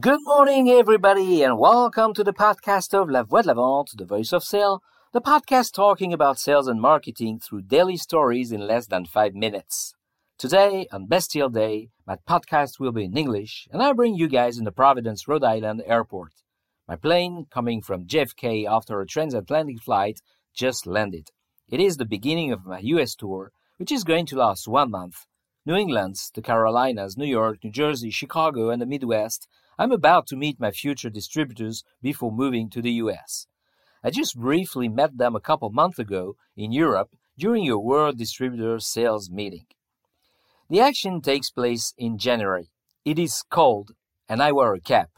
[0.00, 4.04] Good morning, everybody, and welcome to the podcast of La Voix de la Vente, the
[4.04, 4.82] voice of sale,
[5.14, 9.94] the podcast talking about sales and marketing through daily stories in less than five minutes.
[10.36, 14.58] Today, on Bastille Day, my podcast will be in English, and I bring you guys
[14.58, 16.32] in the Providence, Rhode Island airport.
[16.86, 20.20] My plane, coming from JFK after a transatlantic flight,
[20.54, 21.30] just landed.
[21.66, 25.24] It is the beginning of my US tour, which is going to last one month.
[25.66, 29.48] New England, the Carolinas, New York, New Jersey, Chicago, and the Midwest
[29.80, 33.46] I'm about to meet my future distributors before moving to the US.
[34.02, 38.80] I just briefly met them a couple months ago in Europe during a World Distributor
[38.80, 39.66] Sales meeting.
[40.68, 42.70] The action takes place in January.
[43.04, 43.92] It is cold,
[44.28, 45.10] and I wear a cap.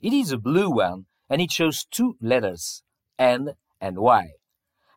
[0.00, 2.82] It is a blue one, and it shows two letters,
[3.18, 4.30] N and Y.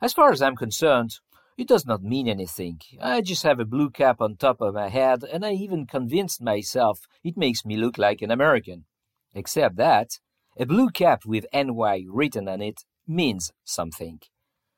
[0.02, 1.20] As far as I'm concerned,
[1.58, 2.80] it does not mean anything.
[3.02, 6.42] I just have a blue cap on top of my head, and I even convinced
[6.42, 8.86] myself it makes me look like an American.
[9.34, 10.20] Except that
[10.58, 14.20] a blue cap with NY written on it means something.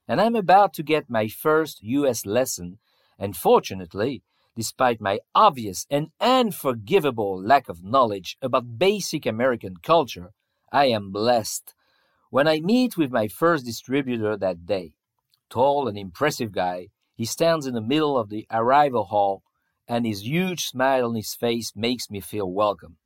[0.08, 2.80] And I'm about to get my first US lesson,
[3.18, 4.24] and fortunately,
[4.56, 10.32] despite my obvious and unforgivable lack of knowledge about basic American culture,
[10.72, 11.74] I am blessed
[12.30, 14.94] when I meet with my first distributor that day.
[15.50, 19.44] Tall and impressive guy, he stands in the middle of the arrival hall,
[19.88, 22.98] and his huge smile on his face makes me feel welcome.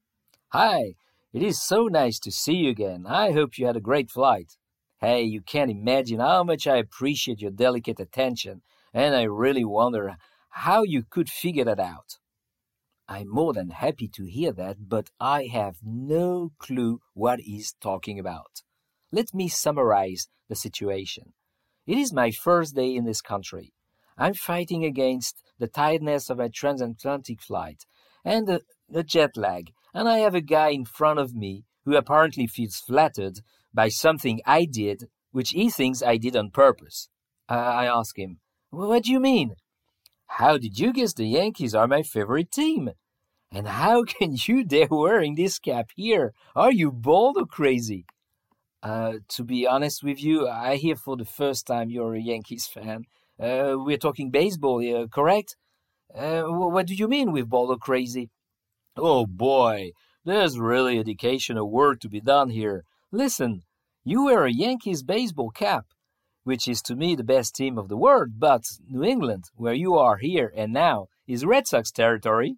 [0.50, 0.95] Hi,
[1.33, 3.06] it is so nice to see you again.
[3.08, 4.53] I hope you had a great flight.
[5.00, 8.61] Hey, you can't imagine how much I appreciate your delicate attention,
[8.94, 10.16] and I really wonder
[10.50, 12.17] how you could figure that out.
[13.08, 18.19] I'm more than happy to hear that, but I have no clue what he's talking
[18.19, 18.64] about.
[19.12, 21.34] Let me summarize the situation.
[21.86, 23.73] It is my first day in this country.
[24.17, 27.86] I'm fighting against the tiredness of a transatlantic flight
[28.25, 32.47] and the, jet lag and I have a guy in front of me who apparently
[32.47, 33.39] feels flattered
[33.73, 37.09] by something I did, which he thinks I did on purpose.
[37.49, 39.56] Uh, I ask him, What do you mean?
[40.28, 42.89] How did you guess the Yankees are my favorite team?
[43.51, 46.33] And how can you dare wearing this cap here?
[46.56, 48.06] Are you bald or crazy?
[48.83, 52.67] Uh, to be honest with you, I hear for the first time you're a Yankees
[52.67, 53.06] fan.
[53.39, 55.56] Uh, we're talking baseball here, correct?
[56.16, 58.29] Uh, what do you mean with bald or crazy?
[59.00, 59.91] Oh boy,
[60.25, 62.84] there's really educational work to be done here.
[63.12, 63.62] Listen,
[64.03, 65.85] you wear a Yankees baseball cap,
[66.46, 69.94] which is to me the best team of the world, but New England, where you
[69.94, 72.56] are here and now, is Red Sox territory.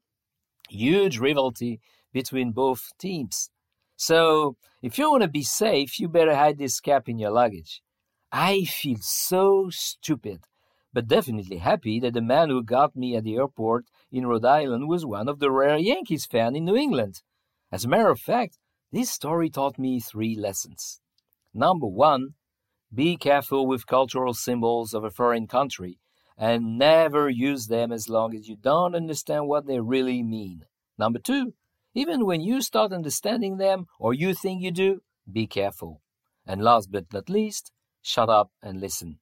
[0.69, 1.81] Huge rivalry
[2.13, 3.49] between both teams.
[3.97, 7.81] So, if you want to be safe, you better hide this cap in your luggage.
[8.31, 10.45] I feel so stupid
[10.93, 14.87] but definitely happy that the man who got me at the airport in Rhode Island
[14.87, 17.21] was one of the rare Yankees fans in New England.
[17.71, 18.57] As a matter of fact,
[18.91, 20.99] this story taught me three lessons.
[21.53, 22.33] Number one,
[22.93, 25.99] be careful with cultural symbols of a foreign country
[26.37, 30.65] and never use them as long as you don't understand what they really mean.
[30.97, 31.53] Number two,
[31.93, 35.01] even when you start understanding them or you think you do,
[35.31, 36.01] be careful.
[36.47, 39.19] And last but not least, shut up and listen.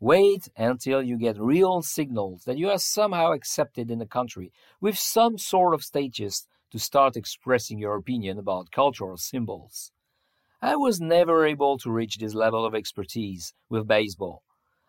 [0.00, 4.96] Wait until you get real signals that you are somehow accepted in the country with
[4.96, 9.90] some sort of status to start expressing your opinion about cultural symbols.
[10.62, 14.42] I was never able to reach this level of expertise with baseball.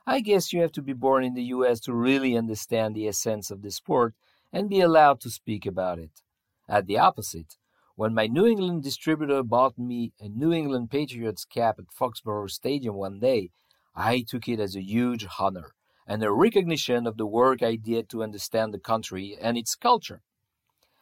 [0.06, 3.50] I guess you have to be born in the US to really understand the essence
[3.50, 4.14] of the sport
[4.54, 6.22] and be allowed to speak about it.
[6.68, 7.58] At the opposite,
[7.96, 12.96] when my New England distributor bought me a New England Patriots cap at Foxborough Stadium
[12.96, 13.50] one day,
[13.96, 15.74] I took it as a huge honor
[16.08, 20.22] and a recognition of the work I did to understand the country and its culture.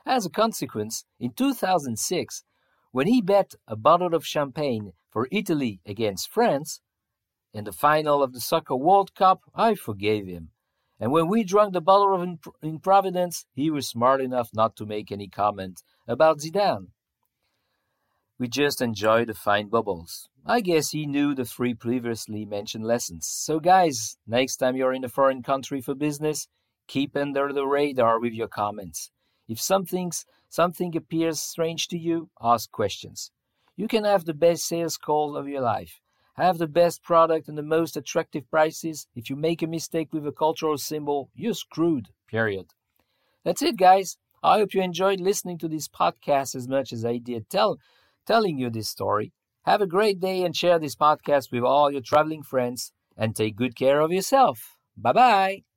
[0.05, 2.43] As a consequence, in 2006,
[2.91, 6.81] when he bet a bottle of champagne for Italy against France,
[7.53, 10.51] in the final of the Soccer World Cup, I forgave him.
[10.99, 14.75] And when we drank the bottle of in, in Providence, he was smart enough not
[14.77, 16.87] to make any comment about Zidane.
[18.39, 20.29] We just enjoy the fine bubbles.
[20.45, 23.27] I guess he knew the three previously mentioned lessons.
[23.27, 26.47] So, guys, next time you're in a foreign country for business,
[26.87, 29.09] keep under the radar with your comments.
[29.47, 33.31] If something's, something appears strange to you, ask questions.
[33.75, 35.99] You can have the best sales call of your life,
[36.35, 39.07] have the best product and the most attractive prices.
[39.15, 42.67] If you make a mistake with a cultural symbol, you're screwed, period.
[43.43, 44.17] That's it, guys.
[44.43, 47.79] I hope you enjoyed listening to this podcast as much as I did tell,
[48.27, 49.31] telling you this story.
[49.65, 53.55] Have a great day and share this podcast with all your traveling friends and take
[53.55, 54.75] good care of yourself.
[54.97, 55.76] Bye bye.